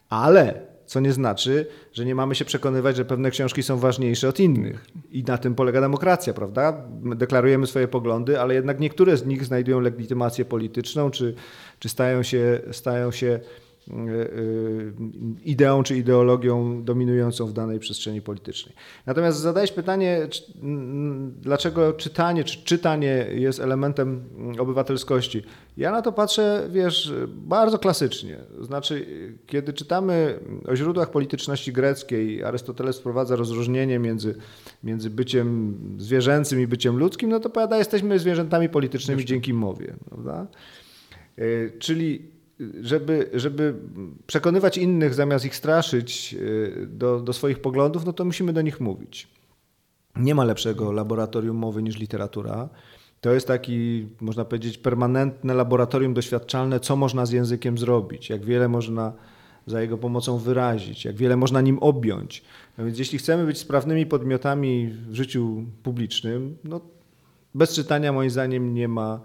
[0.09, 4.39] Ale co nie znaczy, że nie mamy się przekonywać, że pewne książki są ważniejsze od
[4.39, 4.85] innych.
[5.11, 6.83] I na tym polega demokracja, prawda?
[7.01, 11.35] My Deklarujemy swoje poglądy, ale jednak niektóre z nich znajdują legitymację polityczną, czy,
[11.79, 13.39] czy stają się, stają się
[15.45, 18.75] ideą czy ideologią dominującą w danej przestrzeni politycznej.
[19.05, 20.27] Natomiast zadałeś pytanie,
[20.61, 24.23] mm, dlaczego czytanie, czy czytanie jest elementem
[24.59, 25.43] obywatelskości.
[25.77, 28.37] Ja na to patrzę, wiesz, bardzo klasycznie.
[28.61, 29.05] Znaczy,
[29.47, 34.35] kiedy czytamy o źródłach polityczności greckiej, Arystoteles wprowadza rozróżnienie między,
[34.83, 39.93] między byciem zwierzęcym i byciem ludzkim, no to powiada, jesteśmy zwierzętami politycznymi dzięki mowie.
[40.09, 40.47] Prawda?
[41.39, 42.38] Y, Czyli
[42.81, 43.75] żeby, żeby
[44.27, 48.79] przekonywać innych zamiast ich straszyć y, do, do swoich poglądów, no to musimy do nich
[48.79, 49.27] mówić.
[50.15, 52.69] Nie ma lepszego laboratorium mowy niż literatura.
[53.21, 58.67] To jest taki, można powiedzieć, permanentne laboratorium doświadczalne, co można z językiem zrobić, jak wiele
[58.67, 59.13] można
[59.65, 62.43] za jego pomocą wyrazić, jak wiele można nim objąć.
[62.77, 66.81] No więc jeśli chcemy być sprawnymi podmiotami w życiu publicznym, no
[67.55, 69.21] bez czytania moim zdaniem nie ma,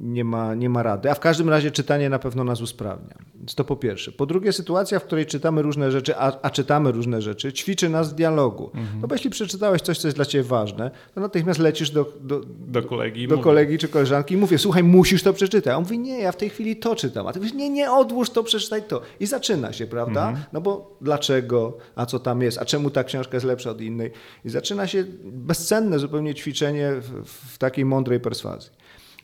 [0.00, 1.10] nie, ma, nie ma rady.
[1.10, 3.14] A w każdym razie czytanie na pewno nas usprawnia.
[3.34, 4.12] Więc to po pierwsze.
[4.12, 8.12] Po drugie, sytuacja, w której czytamy różne rzeczy, a, a czytamy różne rzeczy, ćwiczy nas
[8.12, 8.70] w dialogu.
[9.00, 12.40] No bo jeśli przeczytałeś coś, co jest dla ciebie ważne, to natychmiast lecisz do, do,
[12.46, 13.28] Do kolegi.
[13.28, 13.44] do mówię.
[13.44, 15.72] kolegi czy koleżanki i mówię, słuchaj, musisz to przeczytać.
[15.74, 17.26] A on mówi, nie, ja w tej chwili to czytam.
[17.26, 19.00] A ty mówisz, nie, nie, odłóż to, przeczytaj to.
[19.20, 20.34] I zaczyna się, prawda?
[20.52, 24.10] No bo dlaczego, a co tam jest, a czemu ta książka jest lepsza od innej?
[24.44, 28.70] I zaczyna się bezcenne zupełnie ćwiczenie w, w takiej mądrej perswazji.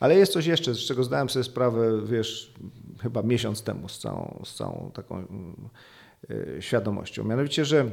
[0.01, 2.55] Ale jest coś jeszcze, z czego zdałem sobie sprawę, wiesz,
[3.03, 5.69] chyba miesiąc temu z całą, z całą taką mm,
[6.31, 7.25] y, świadomością.
[7.25, 7.91] Mianowicie, że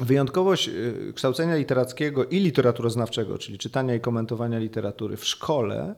[0.00, 5.94] Wyjątkowość y, kształcenia literackiego i literaturoznawczego, czyli czytania i komentowania literatury w szkole,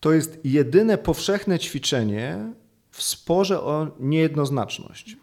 [0.00, 2.52] to jest jedyne powszechne ćwiczenie
[2.90, 5.16] w sporze o niejednoznaczność.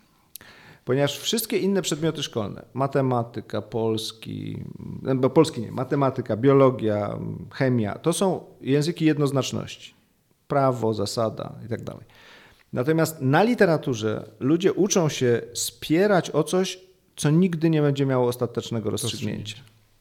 [0.90, 4.64] Ponieważ wszystkie inne przedmioty szkolne, matematyka, polski,
[5.16, 7.20] bo polski nie, matematyka, biologia,
[7.54, 9.94] chemia, to są języki jednoznaczności.
[10.48, 12.04] Prawo, zasada i tak dalej.
[12.74, 16.80] Natomiast na literaturze ludzie uczą się spierać o coś,
[17.16, 19.58] co nigdy nie będzie miało ostatecznego rozstrzygnięcia.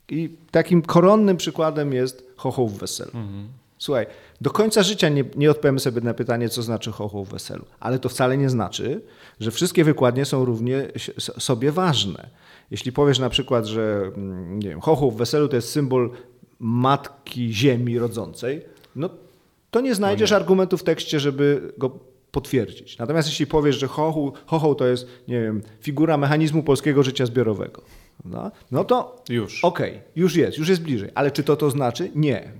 [0.08, 3.10] I takim koronnym przykładem jest chochoł w weselu.
[3.14, 3.48] Mhm.
[3.78, 4.06] Słuchaj,
[4.40, 7.98] do końca życia nie, nie odpowiemy sobie na pytanie, co znaczy chochoł w weselu, ale
[7.98, 9.02] to wcale nie znaczy,
[9.40, 10.88] że wszystkie wykładnie są równie
[11.18, 12.28] sobie ważne.
[12.70, 16.10] Jeśli powiesz na przykład, że mm, nie wiem, chochoł w weselu to jest symbol
[16.58, 18.64] matki ziemi rodzącej,
[18.96, 19.10] no
[19.70, 20.40] to nie znajdziesz no nie.
[20.40, 21.90] argumentu w tekście, żeby go
[22.30, 22.98] potwierdzić.
[22.98, 27.82] Natomiast jeśli powiesz, że chochoł, chochoł to jest, nie wiem, figura mechanizmu polskiego życia zbiorowego,
[28.24, 29.64] no, no to już.
[29.64, 31.10] okej, okay, już jest, już jest bliżej.
[31.14, 32.10] Ale czy to to znaczy?
[32.14, 32.52] Nie.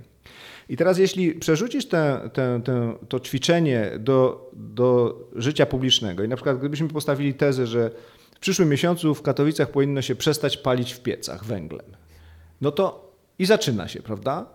[0.69, 6.35] I teraz jeśli przerzucisz te, te, te, to ćwiczenie do, do życia publicznego i na
[6.35, 7.91] przykład gdybyśmy postawili tezę, że
[8.35, 11.85] w przyszłym miesiącu w Katowicach powinno się przestać palić w piecach węglem,
[12.61, 14.45] no to i zaczyna się, prawda?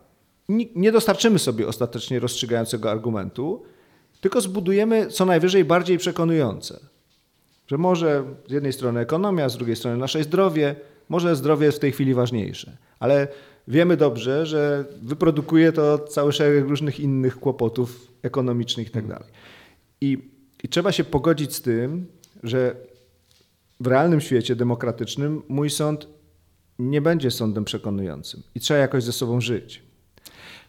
[0.74, 3.62] Nie dostarczymy sobie ostatecznie rozstrzygającego argumentu,
[4.20, 6.81] tylko zbudujemy co najwyżej bardziej przekonujące.
[7.66, 10.77] Że może z jednej strony ekonomia, z drugiej strony nasze zdrowie,
[11.09, 13.29] może zdrowie jest w tej chwili ważniejsze, ale
[13.68, 19.14] wiemy dobrze, że wyprodukuje to cały szereg różnych innych kłopotów ekonomicznych itd.
[19.14, 19.27] Tak
[20.00, 20.18] I,
[20.64, 22.07] I trzeba się pogodzić z tym,
[22.42, 22.77] że
[23.81, 26.09] w realnym świecie demokratycznym mój sąd
[26.79, 29.83] nie będzie sądem przekonującym i trzeba jakoś ze sobą żyć.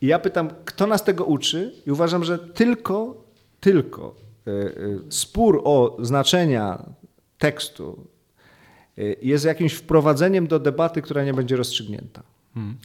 [0.02, 1.72] I ja pytam, kto nas tego uczy?
[1.88, 3.24] I uważam, że tylko,
[3.60, 4.16] tylko
[4.48, 4.72] e, e,
[5.10, 6.86] spór o znaczenia
[7.38, 8.08] tekstu
[8.98, 12.24] e, jest jakimś wprowadzeniem do debaty, która nie będzie rozstrzygnięta.
[12.56, 12.78] Hmm.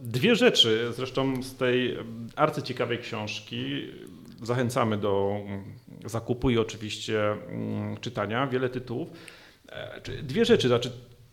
[0.00, 1.96] Dwie rzeczy zresztą z tej
[2.36, 3.88] arcyciekawej książki.
[4.42, 5.64] Zachęcamy do mm,
[6.04, 8.46] zakupu i oczywiście mm, czytania.
[8.46, 9.08] Wiele tytułów.
[9.68, 10.92] E, dwie rzeczy, znaczy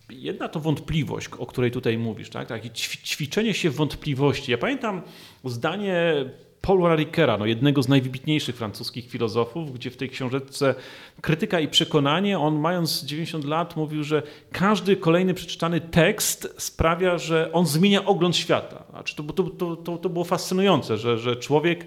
[0.10, 2.48] jedna to wątpliwość, o której tutaj mówisz, tak?
[2.48, 2.70] Takie
[3.04, 4.52] ćwiczenie się wątpliwości.
[4.52, 5.02] Ja pamiętam
[5.44, 6.13] zdanie
[6.62, 10.76] Paula Ricoeura, no jednego z najwybitniejszych francuskich filozofów, gdzie w tej książeczce
[11.21, 17.50] krytyka i przekonanie, on mając 90 lat mówił, że każdy kolejny przeczytany tekst sprawia, że
[17.54, 18.84] on zmienia ogląd świata.
[18.89, 21.86] Znaczy to, to, to, to było fascynujące, że, że człowiek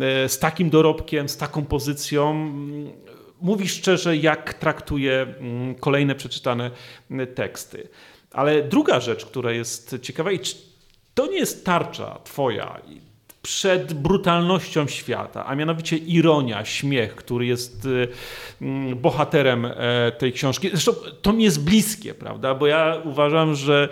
[0.00, 2.52] e, z takim dorobkiem, z taką pozycją
[3.40, 5.34] mówi szczerze, jak traktuje
[5.80, 6.70] kolejne przeczytane
[7.34, 7.88] teksty.
[8.30, 10.40] Ale druga rzecz, która jest ciekawa i
[11.14, 12.80] to nie jest tarcza twoja,
[13.44, 18.08] przed brutalnością świata, a mianowicie ironia, śmiech, który jest y,
[18.62, 19.72] mm, bohaterem e,
[20.18, 20.68] tej książki.
[20.68, 22.54] Zresztą to mi jest bliskie, prawda?
[22.54, 23.88] Bo ja uważam, że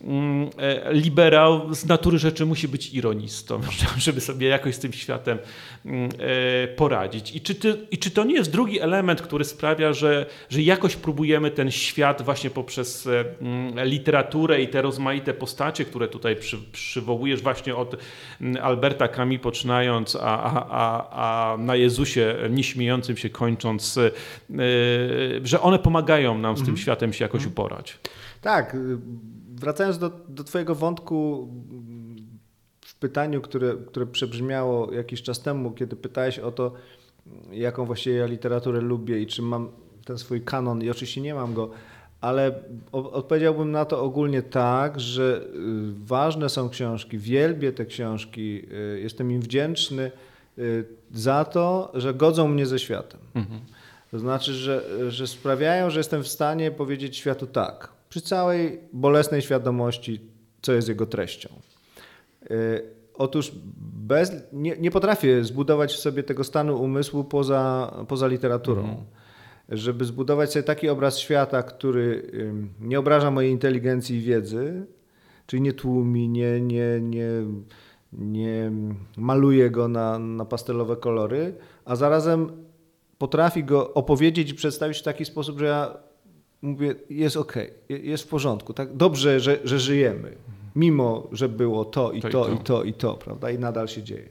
[0.00, 3.60] mm, e, liberał z natury rzeczy musi być ironistą,
[3.98, 5.38] żeby sobie jakoś z tym światem
[5.84, 7.36] mm, e, poradzić.
[7.36, 10.96] I czy, ty, I czy to nie jest drugi element, który sprawia, że, że jakoś
[10.96, 13.08] próbujemy ten świat właśnie poprzez
[13.84, 17.96] literaturę i te rozmaite postacie, które tutaj przy, przywołujesz właśnie od
[18.62, 24.10] Alberta Alberta Kami poczynając, a, a, a, a na Jezusie nieśmiejącym się kończąc, y,
[25.42, 26.76] że one pomagają nam z tym mhm.
[26.76, 27.52] światem się jakoś mhm.
[27.52, 27.98] uporać.
[28.40, 28.76] Tak.
[29.54, 31.48] Wracając do, do Twojego wątku
[32.80, 36.72] w pytaniu, które, które przebrzmiało jakiś czas temu, kiedy pytałeś o to,
[37.52, 39.68] jaką właściwie ja literaturę lubię i czy mam
[40.04, 41.70] ten swój kanon, i oczywiście nie mam go,
[42.24, 42.52] ale
[42.92, 45.46] odpowiedziałbym na to ogólnie tak, że y,
[46.04, 50.10] ważne są książki, wielbię te książki, y, jestem im wdzięczny
[50.58, 50.84] y,
[51.14, 53.20] za to, że godzą mnie ze światem.
[53.34, 53.60] Mhm.
[54.10, 59.42] To znaczy, że, że sprawiają, że jestem w stanie powiedzieć światu tak, przy całej bolesnej
[59.42, 60.20] świadomości,
[60.62, 61.48] co jest jego treścią.
[63.14, 63.52] Otóż
[64.06, 68.82] bez, nie, nie potrafię zbudować sobie tego stanu umysłu poza, poza literaturą.
[68.82, 69.04] Mhm
[69.68, 72.30] żeby zbudować sobie taki obraz świata, który
[72.80, 74.86] nie obraża mojej inteligencji i wiedzy,
[75.46, 77.28] czyli nie tłumi, nie, nie, nie,
[78.12, 78.72] nie
[79.16, 82.50] maluje go na, na pastelowe kolory, a zarazem
[83.18, 85.96] potrafi go opowiedzieć i przedstawić w taki sposób, że ja
[86.62, 87.54] mówię, jest ok,
[87.88, 88.96] jest w porządku, tak?
[88.96, 90.36] dobrze, że, że żyjemy,
[90.76, 93.50] mimo że było to i to, to, i to, i to, prawda?
[93.50, 94.28] I nadal się dzieje.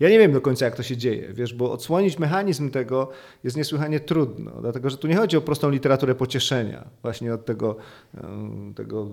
[0.00, 3.10] Ja nie wiem do końca, jak to się dzieje, wiesz, bo odsłonić mechanizm tego
[3.44, 7.76] jest niesłychanie trudno, dlatego że tu nie chodzi o prostą literaturę pocieszenia, właśnie od tego,
[8.74, 9.08] tego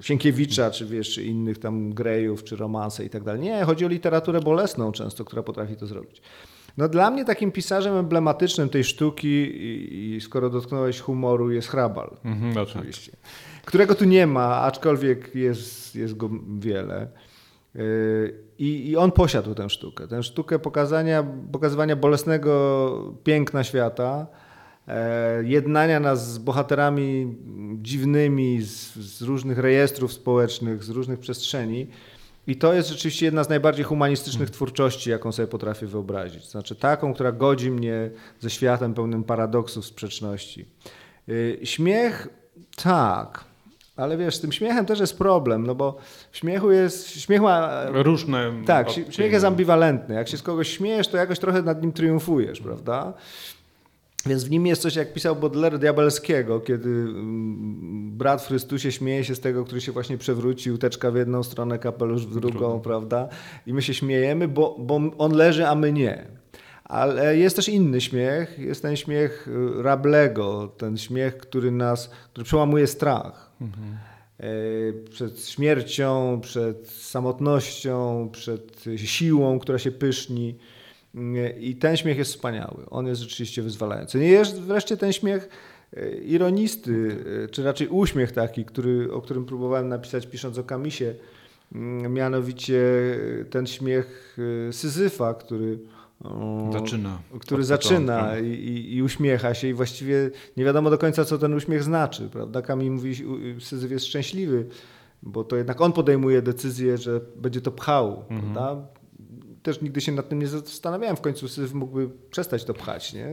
[0.00, 3.40] Sienkiewicza, czy wiesz, czy innych tam Grejów, czy romanse i tak dalej.
[3.40, 6.22] Nie, chodzi o literaturę bolesną często, która potrafi to zrobić.
[6.76, 12.16] No dla mnie takim pisarzem emblematycznym tej sztuki i, i skoro dotknąłeś humoru jest Hrabal.
[12.24, 13.12] Mhm, oczywiście.
[13.64, 17.08] Którego tu nie ma, aczkolwiek jest, jest go wiele.
[18.58, 24.26] I, I, on posiadł tę sztukę, tę sztukę pokazania, pokazywania bolesnego piękna świata,
[24.88, 27.36] e, jednania nas z bohaterami
[27.82, 31.86] dziwnymi z, z, różnych rejestrów społecznych, z różnych przestrzeni.
[32.46, 34.54] I to jest rzeczywiście jedna z najbardziej humanistycznych hmm.
[34.54, 36.50] twórczości, jaką sobie potrafię wyobrazić.
[36.50, 40.66] Znaczy taką, która godzi mnie ze światem pełnym paradoksów, sprzeczności.
[41.28, 42.28] E, śmiech,
[42.76, 43.51] tak.
[43.96, 45.96] Ale wiesz, z tym śmiechem też jest problem, no bo
[46.30, 47.84] w śmiechu jest, śmiech ma...
[47.88, 48.52] Różne...
[48.66, 50.14] Tak, śmiech jest ambiwalentny.
[50.14, 53.12] Jak się z kogoś śmiejesz, to jakoś trochę nad nim triumfujesz, prawda?
[54.26, 59.24] Więc w nim jest coś, jak pisał Baudelaire Diabelskiego, kiedy mm, brat w Chrystusie śmieje
[59.24, 63.28] się z tego, który się właśnie przewrócił, teczka w jedną stronę, kapelusz w drugą, prawda?
[63.66, 66.26] I my się śmiejemy, bo, bo on leży, a my nie.
[66.84, 72.44] Ale jest też inny śmiech, jest ten śmiech y, Rablego, ten śmiech, który nas, który
[72.44, 73.51] przełamuje strach.
[73.62, 73.98] Mhm.
[75.10, 80.58] Przed śmiercią, przed samotnością, przed siłą, która się pyszni.
[81.60, 82.84] I ten śmiech jest wspaniały.
[82.90, 84.18] On jest rzeczywiście wyzwalający.
[84.18, 85.48] Nie jest wreszcie ten śmiech
[85.96, 91.14] e, ironisty, czy raczej uśmiech taki, który, o którym próbowałem napisać pisząc o Kamisie.
[91.74, 92.82] Mm, mianowicie
[93.50, 94.36] ten śmiech
[94.70, 95.78] Syzyfa, który
[96.72, 97.18] Zaczyna.
[97.40, 101.54] Który zaczyna i, i, i, uśmiecha się i właściwie nie wiadomo do końca, co ten
[101.54, 102.28] uśmiech znaczy.
[102.32, 102.62] Prawda?
[102.62, 103.14] Kamil mówi,
[103.60, 104.66] Syzyf jest szczęśliwy,
[105.22, 108.24] bo to jednak on podejmuje decyzję, że będzie to pchał.
[108.30, 108.40] Mhm.
[108.40, 108.86] Prawda?
[109.62, 111.16] Też nigdy się nad tym nie zastanawiałem.
[111.16, 113.30] W końcu Syzyf mógłby przestać to pchać, nie?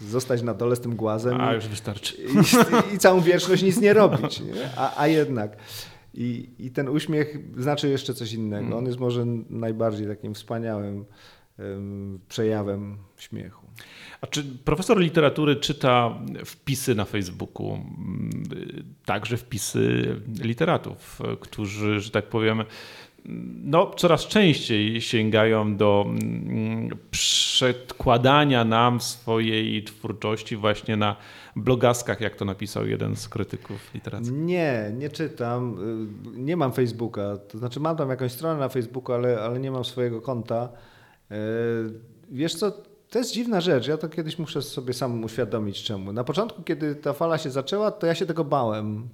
[0.00, 1.40] zostać na dole z tym głazem.
[1.40, 2.16] A, już wystarczy.
[2.16, 4.40] I, i całą wieczność nic nie robić.
[4.40, 4.70] Nie?
[4.76, 5.56] A, a jednak.
[6.14, 8.64] I, I ten uśmiech znaczy jeszcze coś innego.
[8.64, 8.78] Mhm.
[8.78, 11.04] On jest może najbardziej takim wspaniałym
[12.28, 13.66] przejawem śmiechu.
[14.20, 17.78] A czy profesor literatury czyta wpisy na Facebooku,
[19.04, 22.64] także wpisy literatów, którzy, że tak powiem,
[23.64, 26.06] no, coraz częściej sięgają do
[27.10, 31.16] przedkładania nam swojej twórczości właśnie na
[31.56, 34.32] blogaskach, jak to napisał jeden z krytyków literackich?
[34.32, 35.76] Nie, nie czytam.
[36.36, 37.36] Nie mam Facebooka.
[37.36, 40.68] To znaczy mam tam jakąś stronę na Facebooku, ale, ale nie mam swojego konta.
[41.30, 41.36] E,
[42.30, 42.72] wiesz co,
[43.10, 43.86] to jest dziwna rzecz.
[43.86, 46.12] Ja to kiedyś muszę sobie sam uświadomić czemu.
[46.12, 49.08] Na początku, kiedy ta fala się zaczęła, to ja się tego bałem.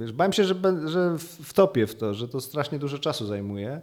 [0.00, 0.54] Wiesz, bałem się, że,
[0.84, 3.80] że wtopię w to, że to strasznie dużo czasu zajmuje.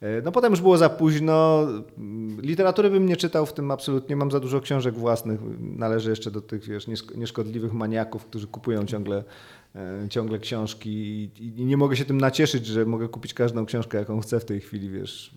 [0.00, 1.66] E, no potem już było za późno.
[2.42, 4.16] Literatury bym nie czytał w tym absolutnie.
[4.16, 5.40] Mam za dużo książek własnych.
[5.60, 9.24] Należy jeszcze do tych wiesz, nieszkodliwych maniaków, którzy kupują ciągle,
[9.74, 14.20] e, ciągle książki i nie mogę się tym nacieszyć, że mogę kupić każdą książkę, jaką
[14.20, 14.90] chcę w tej chwili.
[14.90, 15.34] Wiesz,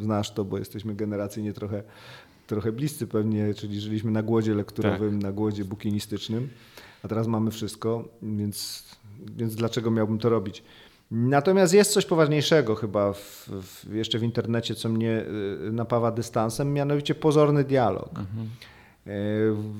[0.00, 1.82] znasz to, bo jesteśmy generacyjnie trochę,
[2.46, 5.22] trochę bliscy pewnie, czyli żyliśmy na głodzie lekturowym, tak.
[5.22, 6.48] na głodzie bukinistycznym,
[7.02, 8.88] a teraz mamy wszystko, więc,
[9.36, 10.62] więc dlaczego miałbym to robić?
[11.10, 15.24] Natomiast jest coś poważniejszego chyba w, w, jeszcze w internecie, co mnie
[15.68, 18.08] y, napawa dystansem, mianowicie pozorny dialog.
[18.08, 18.48] Mhm.
[19.06, 19.10] E,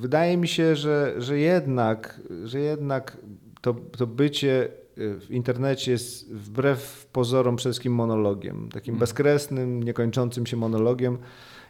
[0.01, 3.17] wydaje mi się, że, że jednak, że jednak
[3.61, 8.99] to, to bycie w internecie jest wbrew pozorom przede wszystkim monologiem, takim mhm.
[8.99, 11.19] bezkresnym, niekończącym się monologiem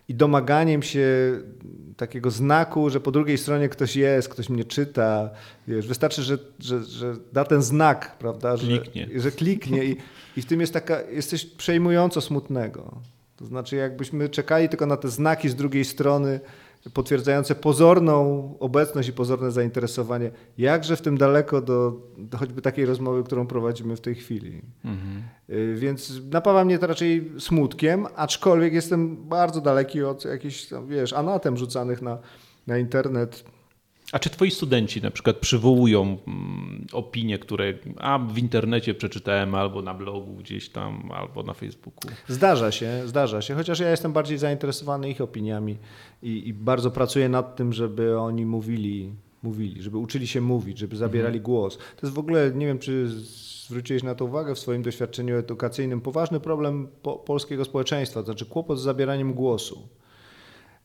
[0.08, 1.06] i domaganiem się
[1.96, 5.30] takiego znaku, że po drugiej stronie ktoś jest, ktoś mnie czyta.
[5.68, 8.56] Wiesz, wystarczy, że, że, że da ten znak, prawda?
[8.56, 9.08] Że kliknie.
[9.16, 9.96] Że kliknie i,
[10.36, 13.00] i w tym jest taka, jest coś przejmująco smutnego.
[13.36, 16.40] To znaczy, jakbyśmy czekali tylko na te znaki z drugiej strony,
[16.94, 23.24] potwierdzające pozorną obecność i pozorne zainteresowanie, jakże w tym daleko do, do choćby takiej rozmowy,
[23.24, 24.62] którą prowadzimy w tej chwili.
[24.84, 25.22] Mhm.
[25.74, 32.02] Więc napawa mnie to raczej smutkiem, aczkolwiek jestem bardzo daleki od jakichś, wiesz, anatem rzucanych
[32.02, 32.18] na,
[32.66, 33.44] na internet
[34.12, 39.82] a czy twoi studenci na przykład przywołują mm, opinie, które a w internecie przeczytałem albo
[39.82, 42.10] na blogu gdzieś tam, albo na Facebooku?
[42.28, 45.78] Zdarza się, zdarza się, chociaż ja jestem bardziej zainteresowany ich opiniami
[46.22, 50.96] i, i bardzo pracuję nad tym, żeby oni mówili, mówili, żeby uczyli się mówić, żeby
[50.96, 51.44] zabierali mhm.
[51.44, 51.76] głos.
[51.76, 53.08] To jest w ogóle, nie wiem czy
[53.66, 58.46] zwróciłeś na to uwagę w swoim doświadczeniu edukacyjnym, poważny problem po, polskiego społeczeństwa, to znaczy
[58.46, 59.88] kłopot z zabieraniem głosu.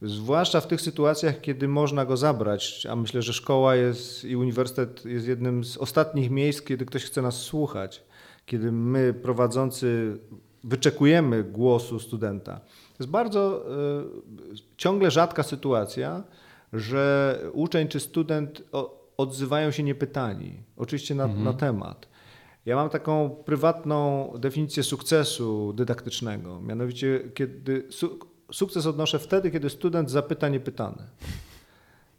[0.02, 5.06] Zwłaszcza w tych sytuacjach, kiedy można go zabrać, a myślę, że szkoła jest i uniwersytet
[5.06, 8.04] jest jednym z ostatnich miejsc, kiedy ktoś chce nas słuchać,
[8.46, 10.18] kiedy my prowadzący
[10.64, 12.60] wyczekujemy głosu studenta.
[12.60, 13.66] To jest bardzo
[14.52, 16.24] y, ciągle rzadka sytuacja,
[16.74, 18.64] że uczeń czy student
[19.18, 21.44] odzywają się niepytani, oczywiście na, mhm.
[21.44, 22.08] na temat.
[22.66, 27.88] Ja mam taką prywatną definicję sukcesu dydaktycznego, mianowicie kiedy
[28.52, 31.04] sukces odnoszę wtedy, kiedy student zapyta niepytany.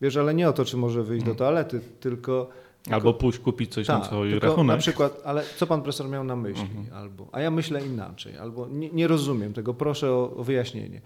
[0.00, 1.38] Wiesz, ale nie o to, czy może wyjść do hmm.
[1.38, 2.48] toalety, tylko
[2.90, 4.78] Albo pójść kupić coś na Tak, swój tylko na rachunek.
[4.78, 6.62] przykład, ale co pan profesor miał na myśli?
[6.62, 6.86] Mhm.
[6.92, 11.00] Albo, a ja myślę inaczej, albo nie, nie rozumiem tego, proszę o, o wyjaśnienie.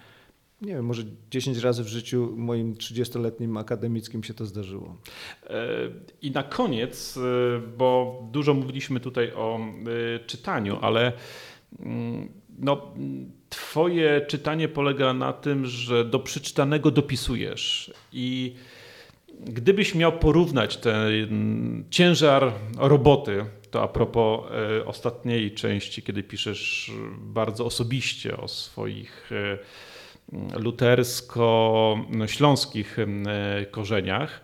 [0.63, 4.97] Nie wiem, może 10 razy w życiu moim 30-letnim akademickim się to zdarzyło.
[5.47, 5.67] E,
[6.23, 7.21] I na koniec, e,
[7.79, 9.61] bo dużo mówiliśmy tutaj o
[10.17, 11.13] e, czytaniu, ale
[11.81, 12.95] mm, no,
[13.51, 18.55] twoje czytanie polega na tym, że do przeczytanego dopisujesz i
[19.45, 21.11] gdybyś miał porównać ten
[21.91, 29.59] ciężar roboty, to a propos e, ostatniej części, kiedy piszesz bardzo osobiście o swoich e,
[30.59, 33.07] lutersko-śląskich e,
[33.67, 34.41] korzeniach.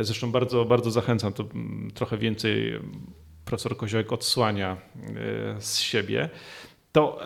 [0.00, 2.80] Zresztą bardzo, bardzo zachęcam, to mm, trochę więcej
[3.44, 4.76] profesor Koziołek odsłania
[5.58, 6.28] z siebie.
[6.92, 7.20] To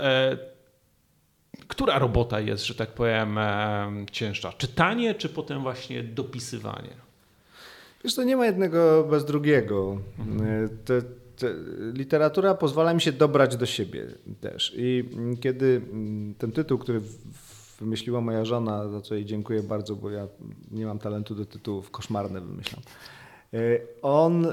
[1.68, 4.52] która robota jest, że tak powiem, e, cięższa?
[4.52, 6.90] Czytanie, czy potem właśnie dopisywanie?
[8.04, 9.98] Wiesz, to nie ma jednego bez drugiego.
[10.18, 10.68] Mhm.
[10.84, 11.02] Te,
[11.92, 14.06] literatura pozwala mi się dobrać do siebie
[14.40, 14.72] też.
[14.76, 17.00] I mm, kiedy mm, ten tytuł, który
[17.80, 20.28] wymyśliła moja żona, za co jej dziękuję bardzo, bo ja
[20.70, 22.82] nie mam talentu do tytułów, koszmarne wymyślam.
[23.54, 23.58] E,
[24.02, 24.46] On,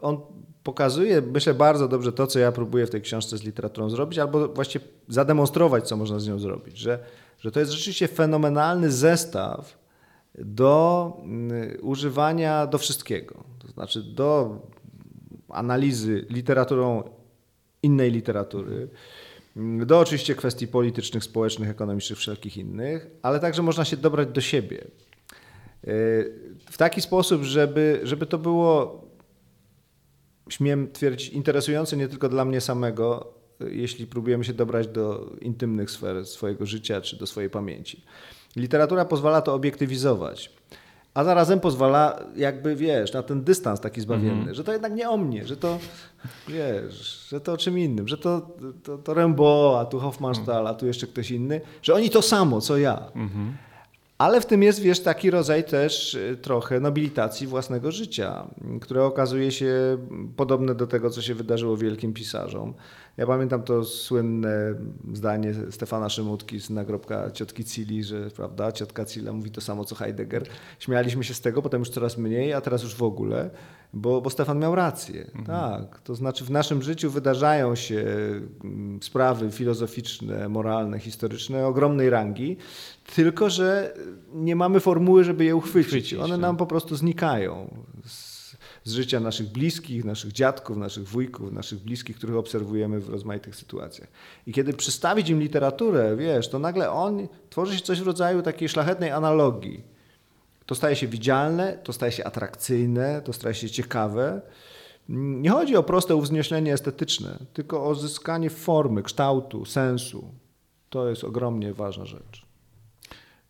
[0.00, 0.20] on
[0.62, 4.48] pokazuje, myślę, bardzo dobrze to, co ja próbuję w tej książce z literaturą zrobić, albo
[4.48, 6.78] właściwie zademonstrować, co można z nią zrobić.
[6.78, 6.98] Że,
[7.38, 9.78] że to jest rzeczywiście fenomenalny zestaw
[10.38, 13.44] do mm, używania do wszystkiego.
[13.58, 14.58] To znaczy do
[15.48, 17.02] analizy literaturą
[17.82, 18.88] innej literatury,
[19.56, 24.40] mm, do oczywiście kwestii politycznych, społecznych, ekonomicznych, wszelkich innych, ale także można się dobrać do
[24.40, 24.84] siebie.
[26.70, 29.00] W taki sposób, żeby, żeby to było,
[30.48, 33.34] śmiem twierdzić, interesujące nie tylko dla mnie samego,
[33.70, 38.04] jeśli próbujemy się dobrać do intymnych sfer swojego życia czy do swojej pamięci.
[38.56, 40.52] Literatura pozwala to obiektywizować,
[41.14, 45.16] a zarazem pozwala, jakby wiesz, na ten dystans taki zbawienny, że to jednak nie o
[45.16, 45.78] mnie, że to
[46.48, 48.48] wiesz, że to o czym innym, że to,
[48.82, 52.60] to, to Rimbaud, a tu Hofmannsthal, a tu jeszcze ktoś inny, że oni to samo,
[52.60, 53.12] co ja.
[54.20, 59.04] Ale w tym jest, wiesz, taki rodzaj też y, trochę nobilitacji własnego życia, m, które
[59.04, 59.98] okazuje się
[60.36, 62.74] podobne do tego, co się wydarzyło wielkim pisarzom.
[63.16, 64.74] Ja pamiętam to słynne
[65.12, 69.94] zdanie Stefana Szymutki z nagrobka ciotki Cili, że prawda, ciotka Cila mówi to samo co
[69.94, 70.46] Heidegger.
[70.78, 73.50] Śmialiśmy się z tego, potem już coraz mniej, a teraz już w ogóle,
[73.92, 75.30] bo, bo Stefan miał rację.
[75.46, 78.04] Tak, to znaczy w naszym życiu wydarzają się
[78.64, 82.56] mm, sprawy filozoficzne, moralne, historyczne ogromnej rangi,
[83.14, 83.94] tylko że
[84.34, 85.90] nie mamy formuły, żeby je uchwycić.
[85.90, 86.40] Chwycić, One tak.
[86.40, 87.74] nam po prostu znikają
[88.04, 93.56] z, z życia naszych bliskich, naszych dziadków, naszych wujków, naszych bliskich, których obserwujemy w rozmaitych
[93.56, 94.08] sytuacjach.
[94.46, 98.68] I kiedy przystawić im literaturę, wiesz, to nagle on tworzy się coś w rodzaju takiej
[98.68, 99.99] szlachetnej analogii.
[100.70, 104.40] To staje się widzialne, to staje się atrakcyjne, to staje się ciekawe.
[105.08, 110.34] Nie chodzi o proste uwznieślenie estetyczne, tylko o zyskanie formy, kształtu, sensu.
[110.90, 112.46] To jest ogromnie ważna rzecz.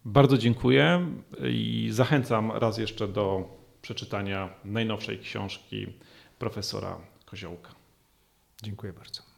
[0.04, 1.06] Bardzo dziękuję
[1.48, 3.48] i zachęcam raz jeszcze do
[3.82, 5.86] przeczytania najnowszej książki
[6.38, 6.96] profesora
[7.26, 7.74] Koziołka.
[8.62, 9.29] Dziękuję bardzo.